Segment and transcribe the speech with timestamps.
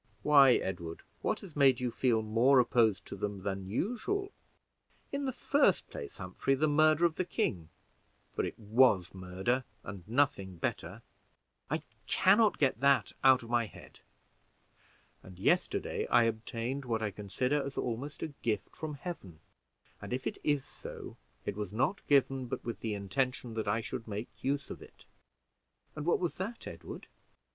[0.23, 4.31] "Why, Edward, what has made you feel more opposed to them than usual?"
[5.11, 7.69] "In the first place, Humphrey, the murder of the king
[8.33, 11.03] for it was murder and nothing better
[11.69, 13.99] I can not get that out of my head;
[15.21, 19.39] and yesterday I obtained what I consider as almost a gift from Heaven,
[20.01, 21.15] and if it is so
[21.45, 25.05] it was not given but with the intention that I should make use of it."
[25.95, 27.07] "And what was that, Edward?"